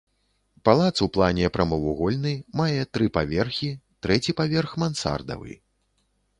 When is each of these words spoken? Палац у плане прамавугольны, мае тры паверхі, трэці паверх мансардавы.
Палац 0.69 0.95
у 1.05 1.07
плане 1.17 1.51
прамавугольны, 1.57 2.33
мае 2.61 2.81
тры 2.97 3.11
паверхі, 3.19 3.71
трэці 4.07 4.31
паверх 4.43 4.71
мансардавы. 4.85 5.53